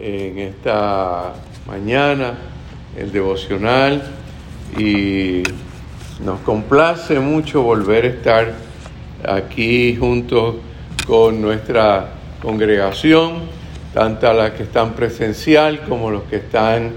[0.00, 1.34] en esta
[1.66, 2.34] mañana,
[2.96, 4.02] el devocional,
[4.78, 5.42] y
[6.24, 8.52] nos complace mucho volver a estar
[9.24, 10.56] aquí juntos
[11.06, 13.40] con nuestra congregación,
[13.92, 16.92] tanto las que están presencial como los que están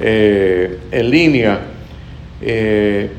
[0.00, 1.60] eh, en línea.
[2.42, 3.10] Eh,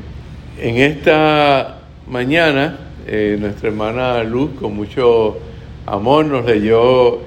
[0.58, 5.38] en esta mañana, eh, nuestra hermana Luz, con mucho
[5.86, 7.20] amor, nos leyó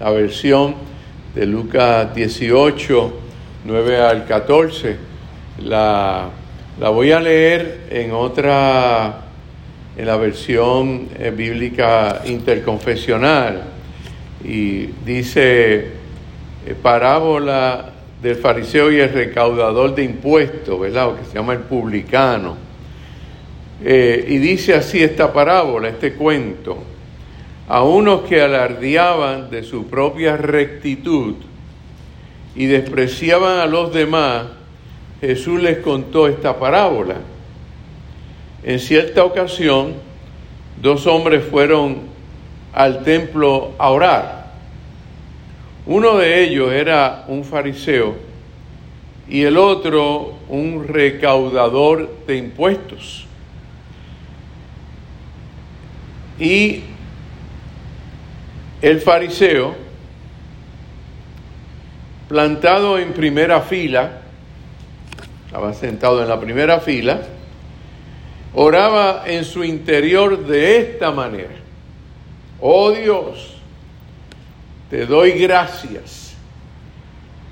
[0.00, 0.74] la versión
[1.36, 3.12] de Lucas 18,
[3.66, 4.96] 9 al 14.
[5.64, 6.30] La,
[6.78, 9.20] voy a leer en otra,
[9.98, 13.64] en la versión bíblica interconfesional.
[14.42, 15.88] Y dice,
[16.82, 21.08] parábola del fariseo y el recaudador de impuestos, ¿verdad?
[21.08, 22.56] O que se llama el publicano.
[23.84, 26.82] Eh, y dice así esta parábola, este cuento,
[27.68, 31.34] a unos que alardeaban de su propia rectitud
[32.54, 34.46] y despreciaban a los demás,
[35.20, 37.16] Jesús les contó esta parábola.
[38.62, 39.94] En cierta ocasión,
[40.80, 41.98] dos hombres fueron
[42.72, 44.36] al templo a orar
[45.86, 48.16] uno de ellos era un fariseo
[49.28, 53.24] y el otro un recaudador de impuestos.
[56.40, 56.82] Y
[58.82, 59.74] el fariseo,
[62.28, 64.22] plantado en primera fila,
[65.46, 67.22] estaba sentado en la primera fila,
[68.54, 71.54] oraba en su interior de esta manera.
[72.60, 73.54] Oh Dios,
[74.90, 76.34] te doy gracias,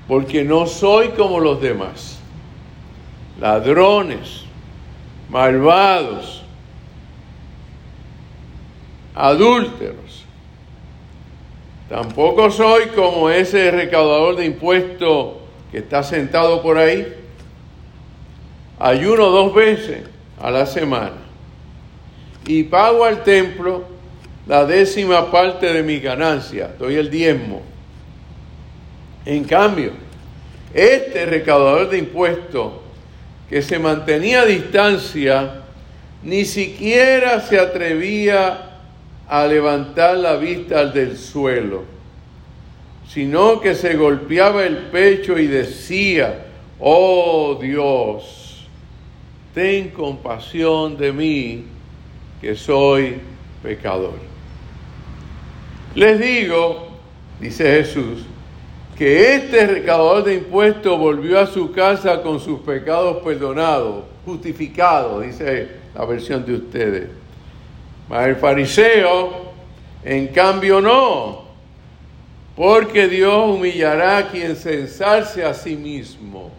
[0.07, 2.19] porque no soy como los demás,
[3.39, 4.43] ladrones,
[5.29, 6.43] malvados,
[9.15, 10.24] adúlteros.
[11.89, 15.35] Tampoco soy como ese recaudador de impuestos
[15.71, 17.13] que está sentado por ahí.
[18.79, 20.01] Ayuno dos veces
[20.41, 21.25] a la semana
[22.47, 23.85] y pago al templo
[24.47, 27.61] la décima parte de mi ganancia, doy el diezmo.
[29.25, 29.91] En cambio,
[30.73, 32.73] este recaudador de impuestos
[33.49, 35.61] que se mantenía a distancia,
[36.21, 38.64] ni siquiera se atrevía
[39.27, 41.83] a levantar la vista del suelo,
[43.07, 46.45] sino que se golpeaba el pecho y decía,
[46.79, 48.67] oh Dios,
[49.53, 51.65] ten compasión de mí,
[52.41, 53.15] que soy
[53.63, 54.19] pecador.
[55.95, 56.89] Les digo,
[57.39, 58.25] dice Jesús,
[58.97, 65.69] que este recaudador de impuestos volvió a su casa con sus pecados perdonados, justificados, dice
[65.93, 67.24] la versión de ustedes.
[68.09, 69.51] El fariseo,
[70.03, 71.45] en cambio, no,
[72.55, 76.51] porque Dios humillará a quien se ensalce a sí mismo,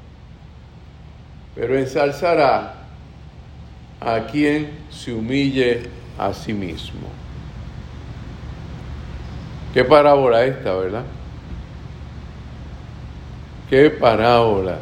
[1.54, 2.74] pero ensalzará
[4.00, 5.82] a quien se humille
[6.18, 7.08] a sí mismo.
[9.72, 11.04] Qué parábola esta, ¿verdad?
[13.70, 14.78] Qué parábola.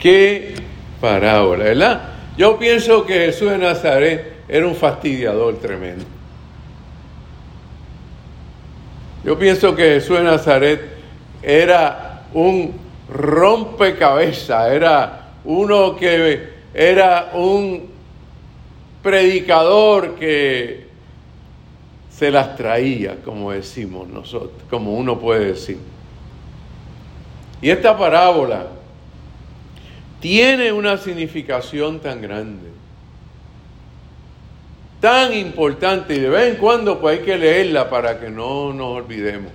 [0.00, 0.54] Qué
[1.00, 2.08] parábola, ¿verdad?
[2.36, 6.04] Yo pienso que Jesús de Nazaret era un fastidiador tremendo.
[9.24, 10.82] Yo pienso que Jesús de Nazaret
[11.42, 12.74] era un
[13.08, 17.88] rompecabezas, era uno que era un
[19.02, 20.86] predicador que
[22.10, 25.78] se las traía, como decimos nosotros, como uno puede decir.
[27.62, 28.66] Y esta parábola
[30.20, 32.71] tiene una significación tan grande,
[35.02, 38.96] tan importante, y de vez en cuando pues hay que leerla para que no nos
[38.96, 39.52] olvidemos,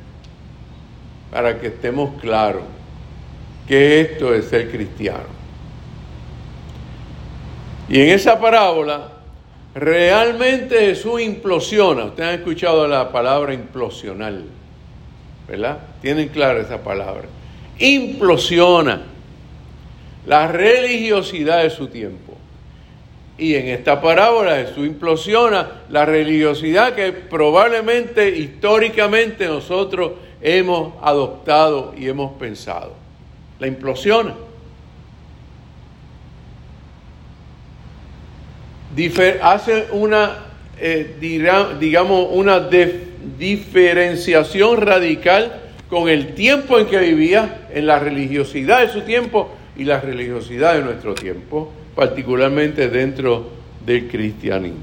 [1.31, 2.61] para que estemos claros
[3.67, 5.35] que esto es ser cristiano.
[7.89, 9.17] Y en esa parábola
[9.77, 12.05] Realmente Jesús implosiona.
[12.05, 14.45] Ustedes han escuchado la palabra implosional,
[15.47, 15.77] ¿verdad?
[16.01, 17.25] Tienen clara esa palabra.
[17.77, 19.03] Implosiona
[20.25, 22.26] la religiosidad de su tiempo.
[23.37, 32.07] Y en esta parábola Jesús implosiona la religiosidad que probablemente históricamente nosotros hemos adoptado y
[32.07, 32.93] hemos pensado.
[33.59, 34.33] La implosiona.
[39.43, 40.37] hace una,
[40.79, 41.17] eh,
[41.79, 42.67] digamos, una
[43.37, 49.83] diferenciación radical con el tiempo en que vivía, en la religiosidad de su tiempo y
[49.83, 53.49] la religiosidad de nuestro tiempo, particularmente dentro
[53.83, 54.77] del cristianismo.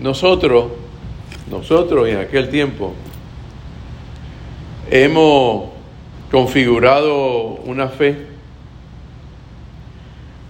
[0.00, 0.72] Nosotros,
[1.50, 2.94] nosotros en aquel tiempo,
[4.90, 5.68] hemos
[6.30, 8.28] configurado una fe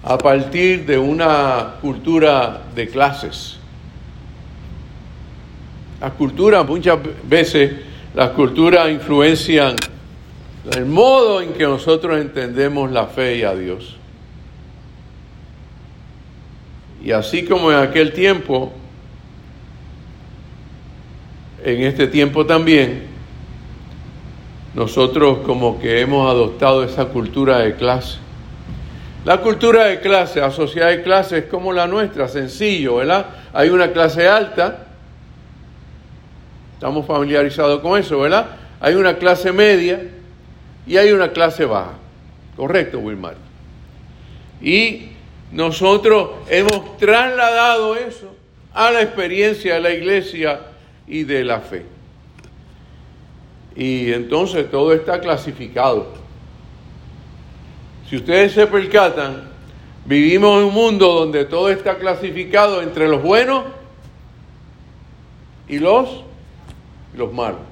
[0.05, 3.59] a partir de una cultura de clases.
[6.01, 6.97] Las culturas, muchas
[7.29, 7.73] veces,
[8.15, 9.75] las culturas influencian
[10.75, 13.97] el modo en que nosotros entendemos la fe y a Dios.
[17.03, 18.73] Y así como en aquel tiempo,
[21.65, 23.05] en este tiempo también,
[24.75, 28.19] nosotros como que hemos adoptado esa cultura de clase.
[29.25, 33.27] La cultura de clase, la sociedad de clase es como la nuestra, sencillo, ¿verdad?
[33.53, 34.87] Hay una clase alta,
[36.75, 38.47] estamos familiarizados con eso, ¿verdad?
[38.81, 40.01] Hay una clase media
[40.91, 41.93] y hay una clase baja.
[42.57, 43.37] Correcto, Wilmar.
[44.61, 45.11] Y
[45.53, 48.35] nosotros hemos trasladado eso
[48.75, 50.63] a la experiencia de la iglesia
[51.07, 51.87] y de la fe.
[53.77, 56.09] Y entonces todo está clasificado.
[58.09, 59.49] Si ustedes se percatan,
[60.05, 63.63] vivimos en un mundo donde todo está clasificado entre los buenos
[65.69, 66.25] y los,
[67.15, 67.70] los malos.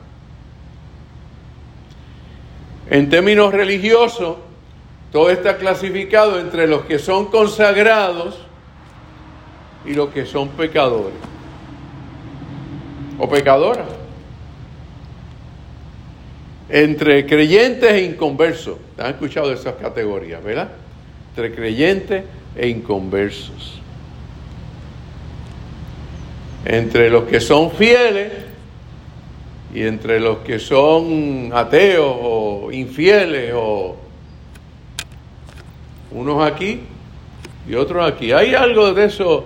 [2.90, 4.36] En términos religiosos,
[5.12, 8.38] todo está clasificado entre los que son consagrados
[9.84, 11.14] y los que son pecadores
[13.18, 13.88] o pecadoras.
[16.70, 18.78] Entre creyentes e inconversos.
[18.98, 20.70] ¿Han escuchado esas categorías, verdad?
[21.30, 22.24] Entre creyentes
[22.56, 23.80] e inconversos.
[26.64, 28.47] Entre los que son fieles
[29.74, 33.96] y entre los que son ateos o infieles o
[36.10, 36.80] unos aquí
[37.68, 38.32] y otros aquí.
[38.32, 39.44] Hay algo de eso,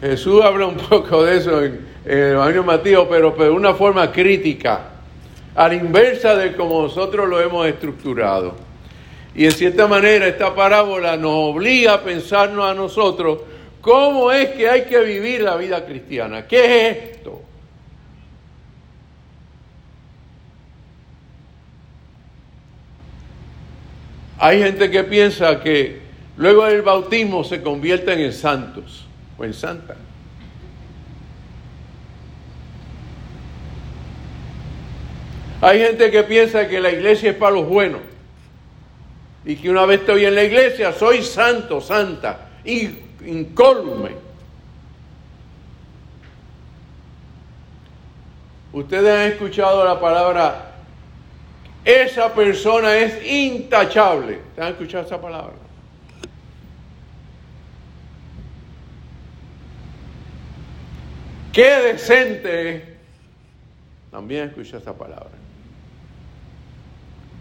[0.00, 4.12] Jesús habla un poco de eso en, el Evangelio de Mateo, pero de una forma
[4.12, 4.90] crítica,
[5.54, 8.54] a la inversa de como nosotros lo hemos estructurado.
[9.34, 13.38] Y en cierta manera esta parábola nos obliga a pensarnos a nosotros
[13.80, 16.46] cómo es que hay que vivir la vida cristiana.
[16.46, 17.40] ¿Qué es esto?
[24.44, 26.02] Hay gente que piensa que
[26.36, 29.06] luego del bautismo se convierten en santos
[29.38, 29.96] o en santas.
[35.62, 38.02] Hay gente que piensa que la iglesia es para los buenos
[39.46, 44.10] y que una vez estoy en la iglesia soy santo, santa, incólume.
[48.74, 50.63] Ustedes han escuchado la palabra
[51.84, 54.38] esa persona es intachable.
[54.54, 55.54] ¿Te han escuchado esa palabra?
[61.52, 62.96] Qué decente.
[64.10, 65.30] También escuché esa palabra.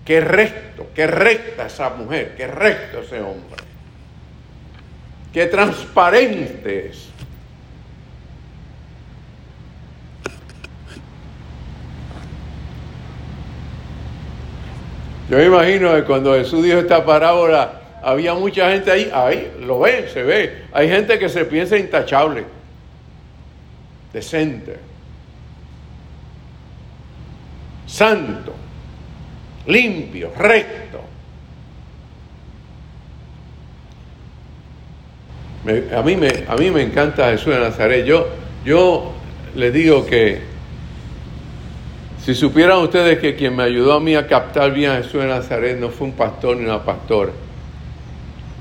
[0.05, 3.63] Qué recto, qué recta esa mujer, qué recto ese hombre.
[5.31, 7.12] Qué transparente es.
[15.33, 19.79] Yo me imagino que cuando Jesús dijo esta parábola, había mucha gente ahí, ahí, lo
[19.79, 20.65] ven, se ve.
[20.71, 22.45] Hay gente que se piensa intachable,
[24.13, 24.77] decente,
[27.87, 28.53] santo,
[29.65, 30.99] limpio, recto.
[35.97, 38.05] a, mí me, a mí me encanta Jesús de Nazaret.
[38.05, 38.27] Yo,
[38.63, 39.13] yo
[39.55, 40.52] le digo que
[42.25, 45.27] si supieran ustedes que quien me ayudó a mí a captar bien a Jesús de
[45.27, 47.31] Nazaret no fue un pastor ni una pastora,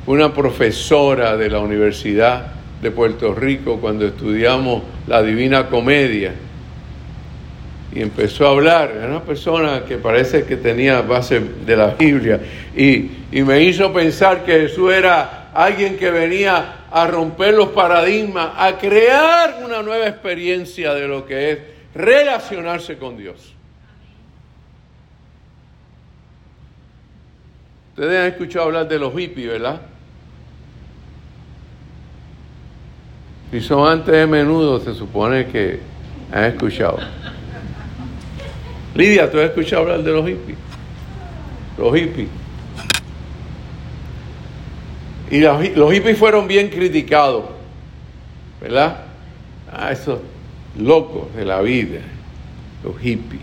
[0.04, 2.47] fue una profesora de la Universidad
[2.83, 6.33] de Puerto Rico cuando estudiamos la Divina Comedia.
[7.95, 12.40] Y empezó a hablar, era una persona que parece que tenía base de la Biblia,
[12.75, 18.50] y, y me hizo pensar que Jesús era alguien que venía a romper los paradigmas,
[18.57, 21.59] a crear una nueva experiencia de lo que es
[21.94, 23.54] relacionarse con Dios.
[27.90, 29.82] Ustedes han escuchado hablar de los hippies, ¿verdad?
[33.50, 35.80] Si son antes de menudo, se supone que
[36.32, 36.99] han escuchado.
[38.94, 40.56] Lidia, ¿tú has escuchado hablar de los hippies?
[41.76, 42.28] Los hippies.
[45.30, 47.44] Y los, hippies fueron bien criticados,
[48.61, 49.04] ¿verdad?
[49.70, 50.20] Ah, esos
[50.79, 52.00] locos de la vida,
[52.83, 53.43] los hippies.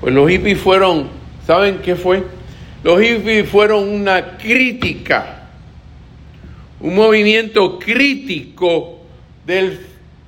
[0.00, 1.08] Pues los hippies fueron,
[1.46, 2.24] ¿saben qué fue?
[2.82, 5.48] Los hippies fueron una crítica,
[6.80, 9.00] un movimiento crítico
[9.44, 9.78] de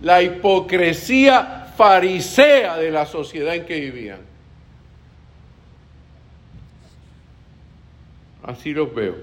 [0.03, 4.21] la hipocresía farisea de la sociedad en que vivían.
[8.43, 9.17] Así los veo.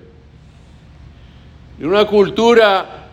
[1.78, 3.09] De una cultura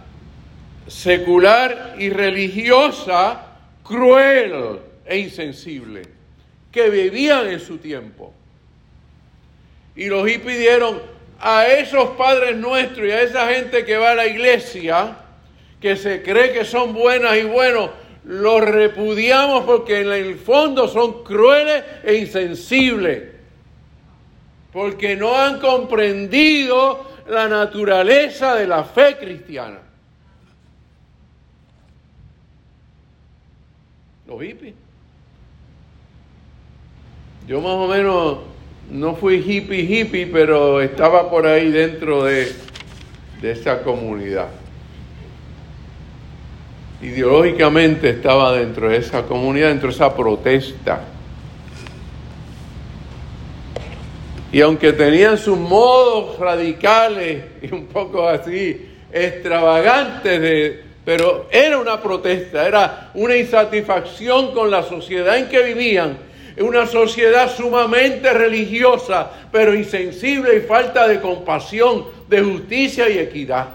[0.87, 3.47] secular y religiosa
[3.83, 6.03] cruel e insensible
[6.71, 8.35] que vivían en su tiempo.
[9.95, 11.01] Y los hippies dieron
[11.41, 15.17] a esos padres nuestros y a esa gente que va a la iglesia,
[15.81, 17.91] que se cree que son buenas y buenos,
[18.25, 23.23] los repudiamos porque en el fondo son crueles e insensibles,
[24.73, 29.86] porque no han comprendido la naturaleza de la fe cristiana.
[34.27, 34.75] Los hippies.
[37.47, 38.39] Yo más o menos
[38.91, 42.53] no fui hippie hippie, pero estaba por ahí dentro de,
[43.41, 44.49] de esa comunidad.
[47.03, 51.05] Ideológicamente estaba dentro de esa comunidad, dentro de esa protesta.
[54.51, 62.03] Y aunque tenían sus modos radicales y un poco así extravagantes de, pero era una
[62.03, 66.19] protesta, era una insatisfacción con la sociedad en que vivían,
[66.59, 73.69] una sociedad sumamente religiosa, pero insensible y falta de compasión, de justicia y equidad.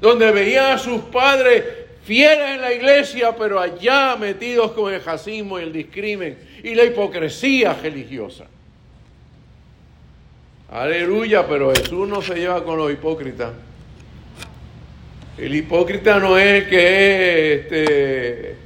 [0.00, 1.64] Donde veían a sus padres
[2.04, 6.84] fieles en la iglesia, pero allá metidos con el racismo y el discrimen y la
[6.84, 8.44] hipocresía religiosa.
[10.70, 13.50] Aleluya, pero Jesús no se lleva con los hipócritas.
[15.38, 18.56] El hipócrita no es el que este,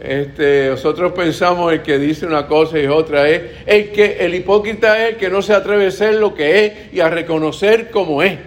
[0.00, 4.96] este, nosotros pensamos el que dice una cosa y otra es el que el hipócrita
[5.02, 8.22] es el que no se atreve a ser lo que es y a reconocer como
[8.22, 8.38] es.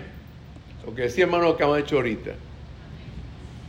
[0.85, 2.31] Lo que decía hermano hecho ahorita.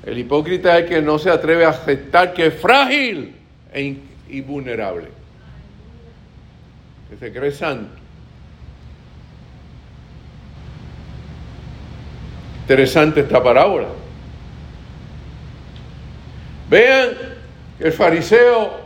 [0.07, 3.35] El hipócrita es el que no se atreve a aceptar que es frágil
[3.73, 3.97] e
[4.29, 5.09] y vulnerable.
[7.11, 7.91] Que se cree santo.
[12.63, 14.04] Interesante esta parábola.
[16.69, 17.11] Vean
[17.79, 18.85] el fariseo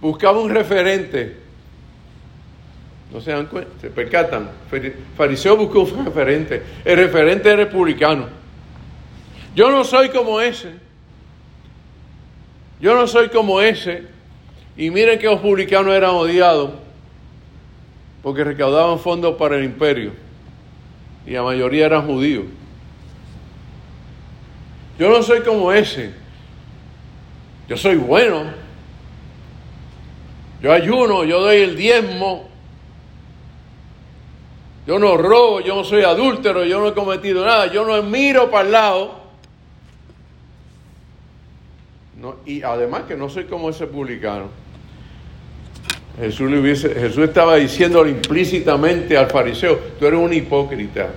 [0.00, 1.36] buscaba un referente.
[3.12, 4.50] No se dan cuenta, se percatan.
[4.72, 6.62] El fariseo buscó un referente.
[6.84, 8.26] El referente es republicano.
[9.54, 10.72] Yo no soy como ese.
[12.80, 14.02] Yo no soy como ese.
[14.76, 16.72] Y miren que los publicanos eran odiados
[18.22, 20.12] porque recaudaban fondos para el imperio.
[21.26, 22.44] Y la mayoría eran judíos.
[24.98, 26.12] Yo no soy como ese.
[27.68, 28.44] Yo soy bueno.
[30.62, 32.48] Yo ayuno, yo doy el diezmo.
[34.86, 38.50] Yo no robo, yo no soy adúltero, yo no he cometido nada, yo no miro
[38.50, 39.24] para el lado.
[42.46, 44.48] y además que no soy como ese publicano.
[46.18, 51.10] Jesús, le hubiese, Jesús estaba diciéndole implícitamente al fariseo, tú eres un hipócrita.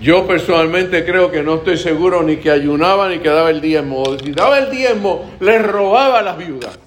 [0.00, 4.18] Yo personalmente creo que no estoy seguro ni que ayunaba ni que daba el diezmo.
[4.18, 6.78] Si daba el diezmo, le robaba a las viudas.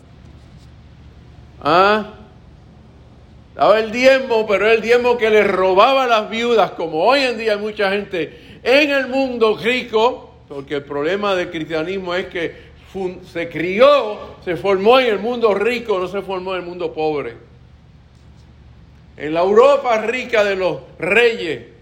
[1.62, 2.14] ¿Ah?
[3.56, 7.38] Daba el diezmo, pero el diezmo que le robaba a las viudas, como hoy en
[7.38, 12.74] día hay mucha gente en el mundo rico, porque el problema del cristianismo es que
[13.32, 17.36] se crió, se formó en el mundo rico, no se formó en el mundo pobre.
[19.18, 21.73] En la Europa rica de los reyes,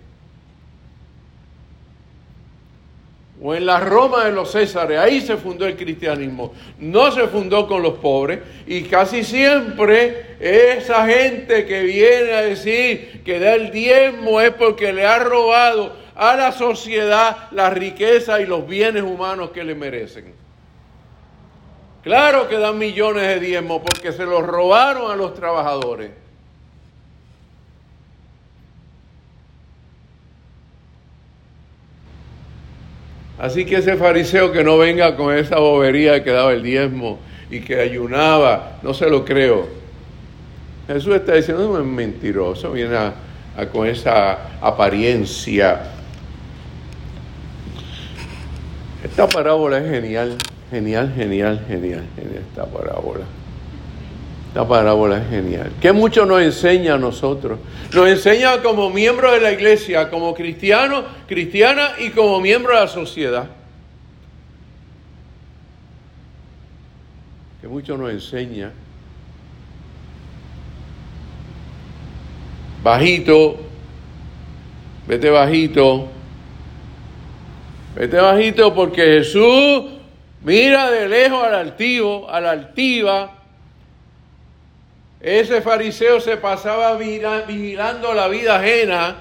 [3.44, 6.54] o en la Roma de los Césares, ahí se fundó el cristianismo.
[6.78, 13.22] No se fundó con los pobres y casi siempre esa gente que viene a decir
[13.26, 18.46] que da el diezmo es porque le ha robado a la sociedad la riqueza y
[18.46, 20.36] los bienes humanos que le merecen.
[22.04, 26.12] Claro que dan millones de diezmo porque se los robaron a los trabajadores.
[33.42, 37.18] Así que ese fariseo que no venga con esa bobería que daba el diezmo
[37.50, 39.68] y que ayunaba, no se lo creo.
[40.86, 42.96] Jesús está diciendo, no es mentiroso, viene
[43.74, 45.82] con esa apariencia.
[49.04, 50.38] Esta parábola es genial,
[50.70, 53.26] genial, genial, genial, genial esta parábola.
[54.52, 55.72] Esta parábola es genial.
[55.80, 57.58] ¿Qué mucho nos enseña a nosotros?
[57.94, 62.88] Nos enseña como miembro de la iglesia, como cristiano, cristiana y como miembro de la
[62.90, 63.48] sociedad.
[67.62, 68.74] ¿Qué mucho nos enseña?
[72.84, 73.58] Bajito,
[75.08, 76.10] vete bajito,
[77.96, 79.86] vete bajito porque Jesús
[80.44, 83.38] mira de lejos al altivo, a la altiva
[85.22, 89.18] Ese fariseo se pasaba vigilando la vida ajena,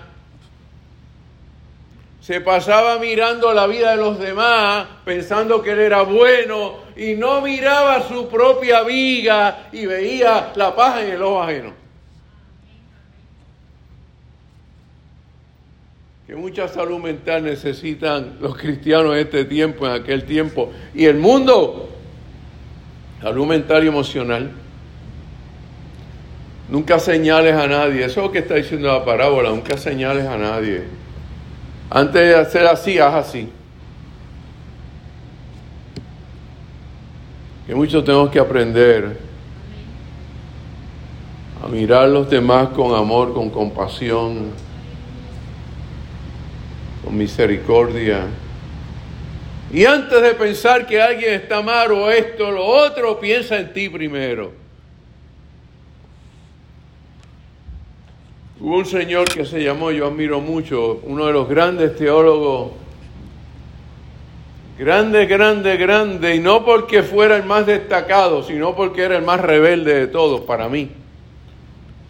[2.23, 7.43] se pasaba mirando la vida de los demás, pensando que él era bueno, y no
[7.43, 11.73] miraba su propia viga y veía la paja en el ojo ajeno.
[16.27, 21.19] Que mucha salud mental necesitan los cristianos en este tiempo, en aquel tiempo, y el
[21.19, 21.91] mundo,
[23.21, 24.51] salud mental y emocional.
[26.71, 28.05] Nunca señales a nadie.
[28.05, 29.51] Eso es lo que está diciendo la parábola.
[29.51, 30.85] Nunca señales a nadie.
[31.91, 33.49] Antes de hacer así, haz así.
[37.67, 39.19] Que muchos tenemos que aprender
[41.63, 44.51] a mirar a los demás con amor, con compasión,
[47.05, 48.27] con misericordia.
[49.73, 53.73] Y antes de pensar que alguien está mal o esto o lo otro, piensa en
[53.73, 54.60] ti primero.
[58.61, 62.73] Hubo un señor que se llamó, yo admiro mucho, uno de los grandes teólogos,
[64.79, 69.41] grande, grande, grande, y no porque fuera el más destacado, sino porque era el más
[69.41, 70.91] rebelde de todos para mí.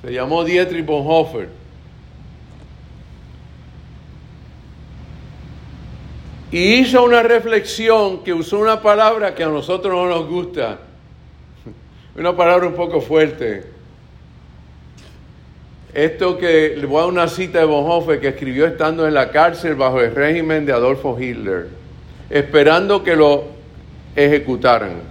[0.02, 1.50] Se llamó Dietrich Bonhoeffer.
[6.50, 10.80] Y hizo una reflexión que usó una palabra que a nosotros no nos gusta,
[12.16, 13.79] una palabra un poco fuerte
[15.94, 19.74] esto que le voy a una cita de Bonhoeffer que escribió estando en la cárcel
[19.74, 21.68] bajo el régimen de Adolfo Hitler,
[22.28, 23.44] esperando que lo
[24.14, 25.10] ejecutaran.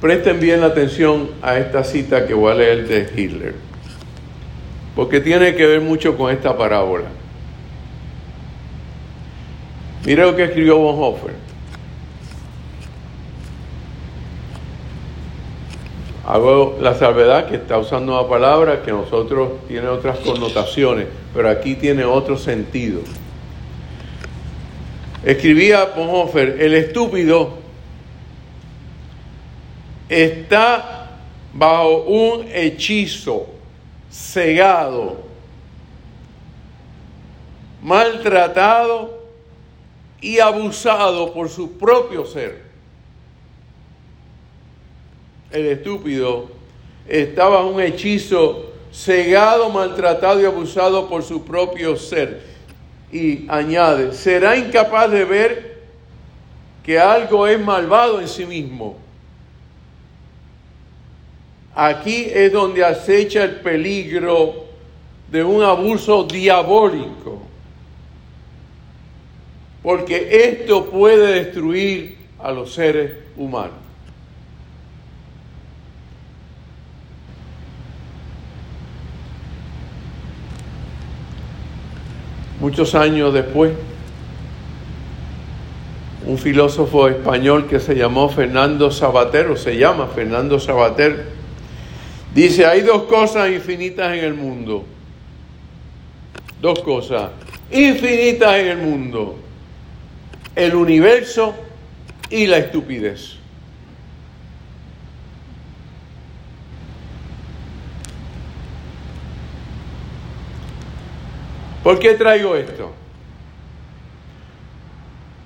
[0.00, 3.54] Presten bien la atención a esta cita que voy a leer de Hitler,
[4.94, 7.08] porque tiene que ver mucho con esta parábola.
[10.04, 11.49] Mire lo que escribió Bonhoeffer.
[16.30, 21.74] Hago la salvedad que está usando una palabra que nosotros tiene otras connotaciones, pero aquí
[21.74, 23.00] tiene otro sentido.
[25.24, 27.54] Escribía Bonhoeffer, el estúpido
[30.08, 31.16] está
[31.52, 33.48] bajo un hechizo,
[34.08, 35.16] cegado,
[37.82, 39.18] maltratado
[40.20, 42.69] y abusado por su propio ser
[45.52, 46.50] el estúpido,
[47.08, 52.42] estaba un hechizo cegado, maltratado y abusado por su propio ser.
[53.12, 55.80] Y añade, será incapaz de ver
[56.84, 58.96] que algo es malvado en sí mismo.
[61.74, 64.66] Aquí es donde acecha el peligro
[65.30, 67.40] de un abuso diabólico.
[69.82, 73.79] Porque esto puede destruir a los seres humanos.
[82.60, 83.72] Muchos años después,
[86.26, 91.24] un filósofo español que se llamó Fernando Sabater, o se llama Fernando Sabater,
[92.34, 94.84] dice, hay dos cosas infinitas en el mundo.
[96.60, 97.30] Dos cosas
[97.72, 99.36] infinitas en el mundo.
[100.54, 101.54] El universo
[102.28, 103.39] y la estupidez.
[111.90, 112.92] ¿Por qué traigo esto?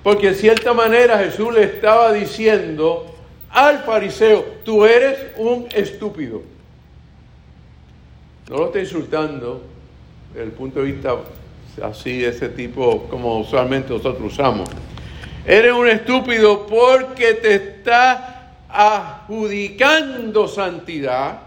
[0.03, 3.15] Porque en cierta manera Jesús le estaba diciendo
[3.49, 6.43] al fariseo, tú eres un estúpido.
[8.47, 9.63] No lo está insultando
[10.33, 11.15] desde el punto de vista
[11.81, 14.69] así, de ese tipo como usualmente nosotros usamos.
[15.47, 21.39] Eres un estúpido porque te está adjudicando santidad,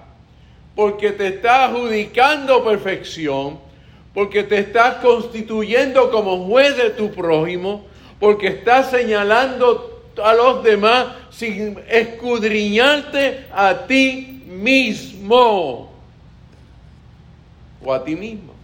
[0.74, 3.67] porque te está adjudicando perfección,
[4.14, 7.86] porque te estás constituyendo como juez de tu prójimo,
[8.18, 15.92] porque estás señalando a los demás sin escudriñarte a ti mismo
[17.84, 18.54] o a ti mismo.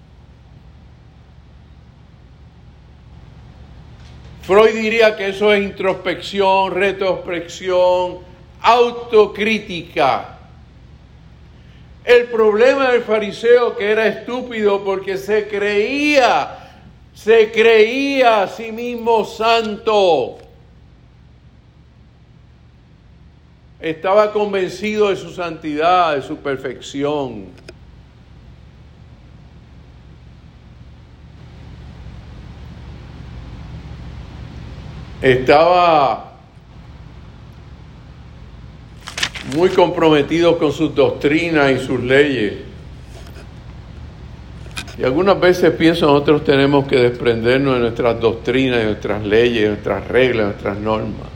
[4.43, 8.19] Freud diría que eso es introspección, retrospección,
[8.61, 10.34] autocrítica.
[12.05, 16.71] El problema del fariseo que era estúpido porque se creía,
[17.15, 20.37] se creía a sí mismo santo.
[23.81, 27.47] Estaba convencido de su santidad, de su perfección.
[35.23, 36.34] Estaba
[39.53, 42.55] muy comprometidos con sus doctrinas y sus leyes.
[44.97, 50.07] Y algunas veces pienso nosotros tenemos que desprendernos de nuestras doctrinas, de nuestras leyes, nuestras
[50.09, 51.29] reglas, nuestras normas.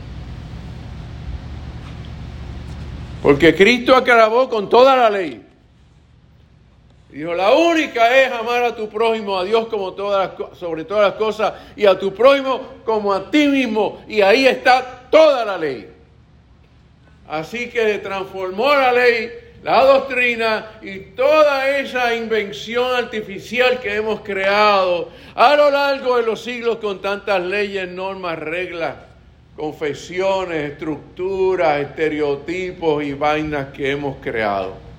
[3.21, 5.43] Porque Cristo acabó con toda la ley.
[7.11, 11.13] Dijo, la única es amar a tu prójimo, a Dios como todas sobre todas las
[11.15, 14.01] cosas, y a tu prójimo como a ti mismo.
[14.07, 15.98] Y ahí está toda la ley.
[17.29, 25.09] Así que transformó la ley, la doctrina y toda esa invención artificial que hemos creado
[25.35, 28.95] a lo largo de los siglos con tantas leyes, normas, reglas,
[29.55, 34.89] confesiones, estructuras, estereotipos y vainas que hemos creado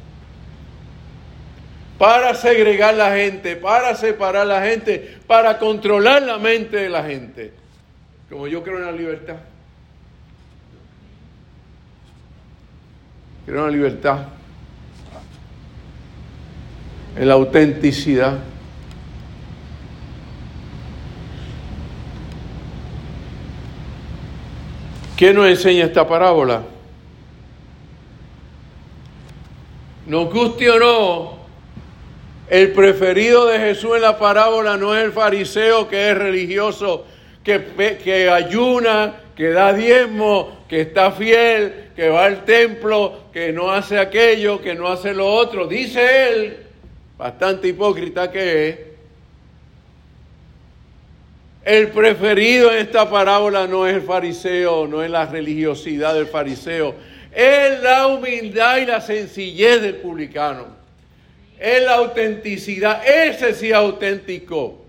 [1.99, 7.53] para segregar la gente, para separar la gente, para controlar la mente de la gente.
[8.31, 9.37] Como yo creo en la libertad.
[13.51, 14.19] En la libertad.
[17.17, 18.39] En la autenticidad.
[25.17, 26.63] ¿Qué nos enseña esta parábola?
[30.07, 31.39] Nos guste o no,
[32.49, 37.05] el preferido de Jesús en la parábola no es el fariseo que es religioso,
[38.03, 43.99] que, ayuna, que da diezmo, que está fiel, que va al templo, que no hace
[43.99, 45.67] aquello, que no hace lo otro.
[45.67, 46.57] Dice él,
[47.17, 48.79] bastante hipócrita que es,
[51.65, 56.95] el preferido en esta parábola no es el fariseo, no es la religiosidad del fariseo,
[57.33, 60.81] es la humildad y la sencillez del publicano
[61.61, 63.07] es la autenticidad.
[63.07, 64.80] Ese sí auténtico.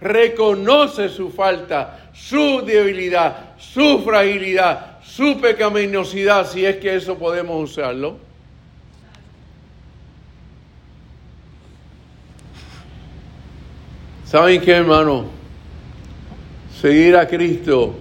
[0.00, 8.18] Reconoce su falta, su debilidad, su fragilidad, su pecaminosidad, si es que eso podemos usarlo.
[14.26, 15.24] ¿Saben qué, hermano?
[16.80, 17.96] Seguir a Cristo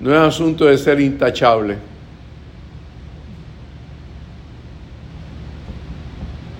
[0.00, 1.78] no es asunto de ser intachable.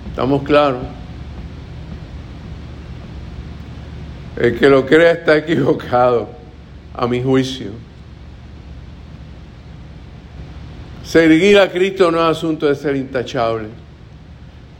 [0.09, 1.00] ¿Estamos claros?
[4.41, 6.27] El que lo crea está equivocado,
[6.95, 7.69] a mi juicio.
[11.03, 13.67] Seguir a Cristo no es asunto de ser intachable.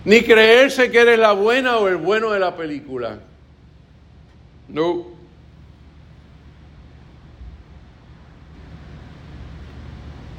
[0.04, 3.20] Ni creerse que eres la buena o el bueno de la película.
[4.68, 5.06] No.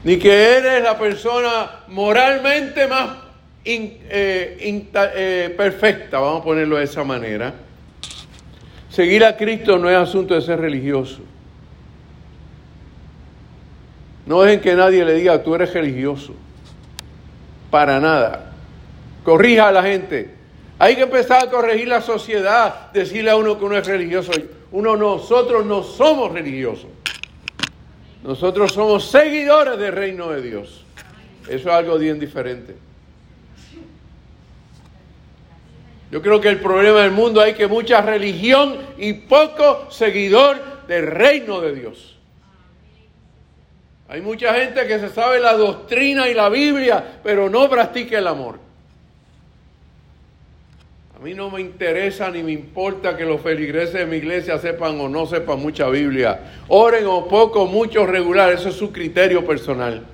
[0.02, 3.18] Ni que eres la persona moralmente más
[3.64, 7.54] eh, eh, perfecta, vamos a ponerlo de esa manera.
[8.92, 11.22] Seguir a Cristo no es asunto de ser religioso.
[14.26, 16.34] No dejen que nadie le diga, tú eres religioso.
[17.70, 18.52] Para nada.
[19.24, 20.34] Corrija a la gente.
[20.78, 24.30] Hay que empezar a corregir la sociedad, decirle a uno que uno es religioso.
[24.72, 26.90] Uno, nosotros no somos religiosos.
[28.22, 30.84] Nosotros somos seguidores del reino de Dios.
[31.44, 32.76] Eso es algo bien diferente.
[36.12, 41.06] Yo creo que el problema del mundo hay que mucha religión y poco seguidor del
[41.06, 42.18] reino de Dios.
[44.08, 48.26] Hay mucha gente que se sabe la doctrina y la Biblia, pero no practica el
[48.26, 48.58] amor.
[51.16, 55.00] A mí no me interesa ni me importa que los feligreses de mi iglesia sepan
[55.00, 56.40] o no sepan mucha Biblia.
[56.68, 60.04] Oren o poco, mucho regular, eso es su criterio personal.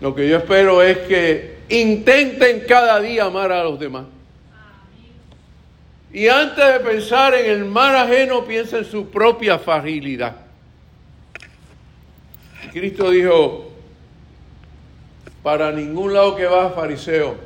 [0.00, 4.04] Lo que yo espero es que Intenten cada día amar a los demás.
[6.12, 10.36] Y antes de pensar en el mal ajeno, piensa en su propia fragilidad.
[12.72, 13.70] Cristo dijo,
[15.42, 17.36] para ningún lado que va fariseo,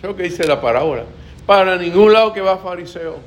[0.00, 1.04] creo que dice la parábola,
[1.46, 3.18] para ningún lado que va fariseo.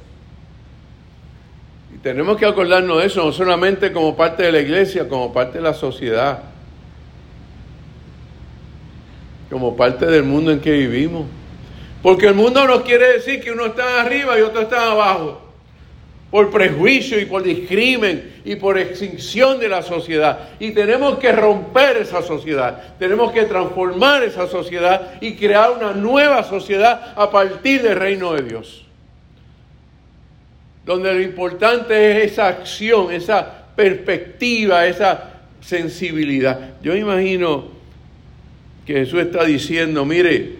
[1.94, 5.58] Y tenemos que acordarnos de eso, no solamente como parte de la iglesia, como parte
[5.58, 6.49] de la sociedad
[9.50, 11.26] como parte del mundo en que vivimos.
[12.02, 15.42] Porque el mundo nos quiere decir que uno está arriba y otro está abajo.
[16.32, 20.50] Por prejuicio y por discrimen y por extinción de la sociedad.
[20.60, 22.96] Y tenemos que romper esa sociedad.
[23.00, 28.44] Tenemos que transformar esa sociedad y crear una nueva sociedad a partir del reino de
[28.44, 28.86] Dios.
[30.86, 35.32] Donde lo importante es esa acción, esa perspectiva, esa
[35.62, 36.76] sensibilidad.
[36.82, 37.79] Yo imagino
[38.90, 40.56] que Jesús está diciendo, mire,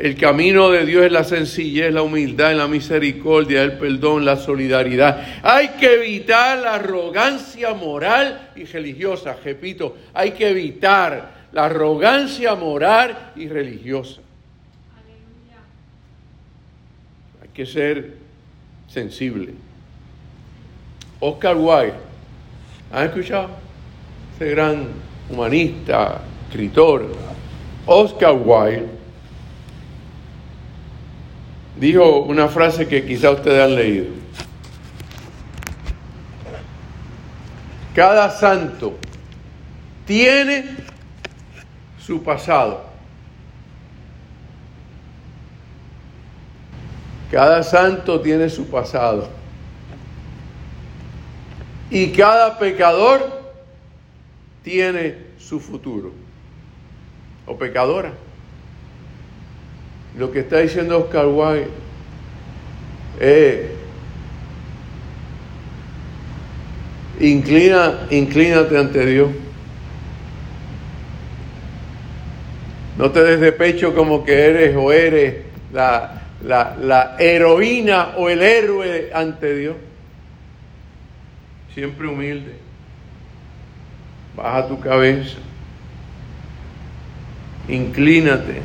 [0.00, 5.40] El camino de Dios es la sencillez, la humildad, la misericordia, el perdón, la solidaridad.
[5.42, 9.36] Hay que evitar la arrogancia moral y religiosa.
[9.44, 14.22] Repito, hay que evitar la arrogancia moral y religiosa.
[17.42, 18.14] Hay que ser
[18.88, 19.52] sensible.
[21.18, 21.92] Oscar Wilde,
[22.90, 23.50] ¿han escuchado?
[24.36, 24.86] Ese gran
[25.28, 27.06] humanista, escritor,
[27.86, 28.88] Oscar Wilde
[31.76, 34.06] dijo una frase que quizá ustedes han leído.
[37.94, 38.96] Cada santo
[40.06, 40.64] tiene
[41.98, 42.84] su pasado.
[47.30, 49.28] Cada santo tiene su pasado.
[51.90, 53.52] Y cada pecador
[54.62, 56.12] tiene su futuro.
[57.50, 58.12] O pecadora.
[60.16, 61.66] Lo que está diciendo Oscar Wilde
[63.18, 63.70] es,
[67.18, 69.30] inclina, inclínate ante Dios.
[72.96, 75.38] No te des de pecho como que eres o eres
[75.72, 79.74] la, la, la heroína o el héroe ante Dios.
[81.74, 82.52] Siempre humilde.
[84.36, 85.49] Baja tu cabeza.
[87.68, 88.62] Inclínate.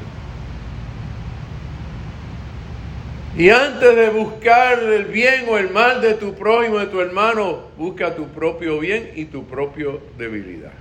[3.37, 7.63] Y antes de buscar el bien o el mal de tu prójimo, de tu hermano,
[7.77, 10.71] busca tu propio bien y tu propia debilidad.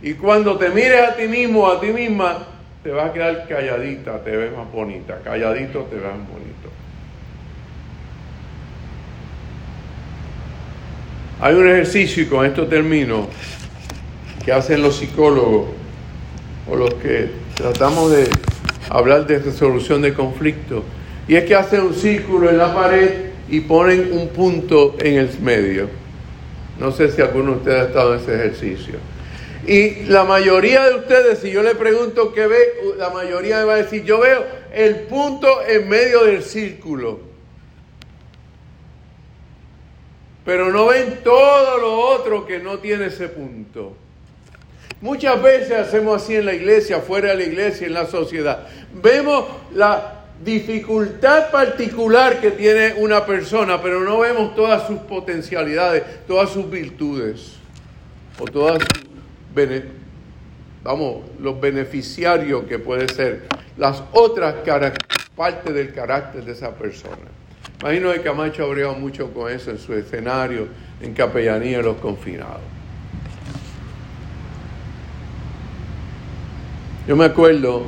[0.00, 2.46] Y cuando te mires a ti mismo, a ti misma,
[2.82, 5.20] te vas a quedar calladita, te ves más bonita.
[5.22, 6.70] Calladito te ves más bonito.
[11.40, 13.28] Hay un ejercicio, y con esto termino,
[14.42, 15.77] que hacen los psicólogos
[16.70, 18.28] o los que tratamos de
[18.90, 20.82] hablar de resolución de conflictos.
[21.26, 23.10] Y es que hacen un círculo en la pared
[23.48, 25.88] y ponen un punto en el medio.
[26.78, 28.94] No sé si alguno de ustedes ha estado en ese ejercicio.
[29.66, 32.58] Y la mayoría de ustedes, si yo le pregunto qué ve,
[32.96, 37.20] la mayoría me va a decir, yo veo el punto en medio del círculo.
[40.44, 43.94] Pero no ven todo lo otro que no tiene ese punto.
[45.00, 48.66] Muchas veces hacemos así en la iglesia, fuera de la iglesia, en la sociedad.
[49.00, 56.50] Vemos la dificultad particular que tiene una persona, pero no vemos todas sus potencialidades, todas
[56.50, 57.54] sus virtudes,
[58.40, 58.82] o todas
[60.82, 64.56] vamos, los beneficiarios que puede ser, las otras
[65.34, 67.16] partes del carácter de esa persona.
[67.80, 70.66] Imagino que Camacho ha mucho con eso en su escenario,
[71.00, 72.77] en capellanía de los confinados.
[77.08, 77.84] Yo me acuerdo,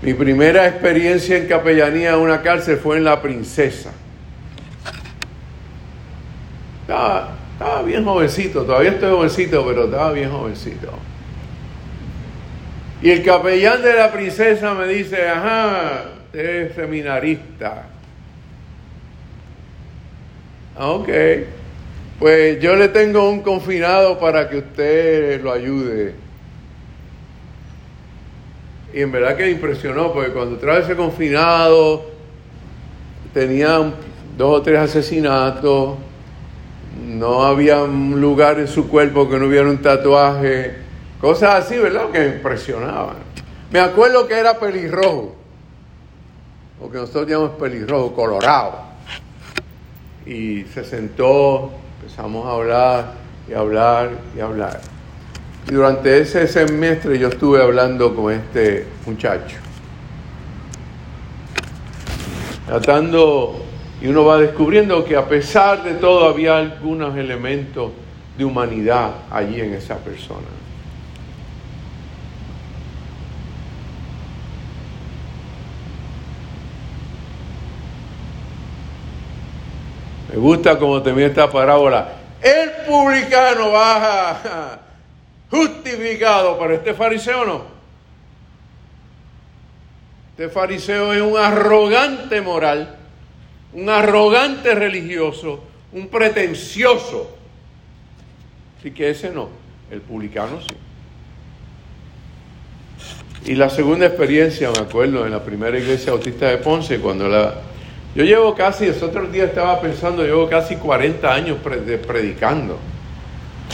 [0.00, 3.92] mi primera experiencia en capellanía en una cárcel fue en La Princesa.
[6.80, 10.90] Estaba, estaba bien jovencito, todavía estoy jovencito, pero estaba bien jovencito.
[13.02, 17.86] Y el capellán de la princesa me dice, ajá, usted es seminarista.
[20.74, 21.08] Ah, ok.
[22.18, 26.29] Pues yo le tengo un confinado para que usted lo ayude.
[28.92, 32.06] Y en verdad que impresionó, porque cuando trae ese confinado,
[33.32, 33.92] tenía
[34.36, 35.96] dos o tres asesinatos,
[37.06, 40.76] no había un lugar en su cuerpo que no hubiera un tatuaje,
[41.20, 42.10] cosas así, ¿verdad?
[42.10, 43.16] Que me impresionaban.
[43.70, 45.36] Me acuerdo que era pelirrojo,
[46.80, 48.90] lo que nosotros llamamos pelirrojo, colorado.
[50.26, 53.12] Y se sentó, empezamos a hablar
[53.48, 54.80] y hablar y hablar.
[55.70, 59.56] Durante ese semestre yo estuve hablando con este muchacho.
[62.66, 63.64] Tratando,
[64.02, 67.92] y uno va descubriendo que a pesar de todo había algunos elementos
[68.36, 70.48] de humanidad allí en esa persona.
[80.32, 82.08] Me gusta como termina esta parábola.
[82.42, 84.79] El publicano baja
[85.50, 87.64] justificado, pero este fariseo no.
[90.30, 92.96] Este fariseo es un arrogante moral,
[93.72, 97.36] un arrogante religioso, un pretencioso.
[98.78, 99.48] Así que ese no,
[99.90, 100.74] el publicano sí.
[103.46, 107.54] Y la segunda experiencia, me acuerdo, en la primera iglesia autista de Ponce, cuando la...
[108.14, 112.78] Yo llevo casi, los otros días estaba pensando, llevo casi 40 años predicando.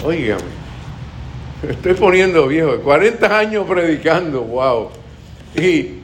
[0.04, 0.65] Óigame
[1.68, 4.90] Estoy poniendo viejo, 40 años predicando, wow.
[5.54, 6.00] Y,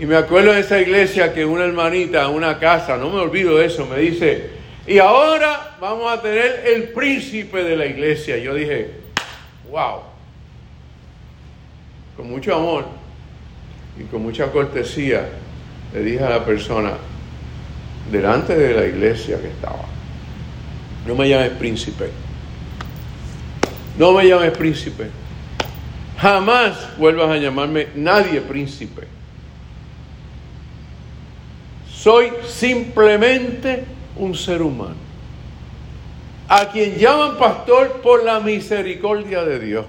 [0.00, 3.66] y me acuerdo de esa iglesia que una hermanita, una casa, no me olvido de
[3.66, 4.50] eso, me dice,
[4.86, 8.38] y ahora vamos a tener el príncipe de la iglesia.
[8.38, 8.90] Yo dije,
[9.70, 10.00] wow,
[12.16, 12.86] con mucho amor
[14.00, 15.28] y con mucha cortesía
[15.92, 16.92] le dije a la persona,
[18.10, 19.84] delante de la iglesia que estaba,
[21.06, 22.08] no me llames príncipe,
[23.98, 25.10] no me llames príncipe,
[26.18, 29.08] jamás vuelvas a llamarme nadie príncipe.
[31.90, 33.84] Soy simplemente
[34.16, 34.94] un ser humano,
[36.48, 39.86] a quien llaman pastor por la misericordia de Dios,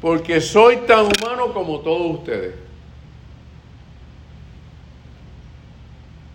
[0.00, 2.54] porque soy tan humano como todos ustedes.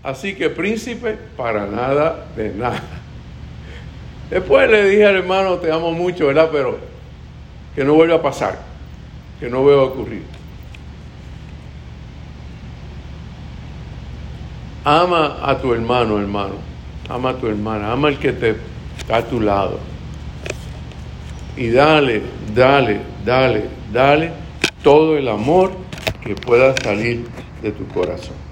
[0.01, 3.02] Así que príncipe, para nada de nada.
[4.33, 6.49] Después le dije al hermano, te amo mucho, ¿verdad?
[6.51, 6.79] Pero
[7.75, 8.57] que no vuelva a pasar,
[9.39, 10.23] que no vuelva a ocurrir.
[14.83, 16.55] Ama a tu hermano, hermano.
[17.07, 17.91] Ama a tu hermana.
[17.91, 18.55] Ama al que te
[18.97, 19.79] está a tu lado.
[21.55, 22.23] Y dale,
[22.55, 24.31] dale, dale, dale
[24.81, 25.73] todo el amor
[26.23, 27.27] que pueda salir
[27.61, 28.42] de tu corazón.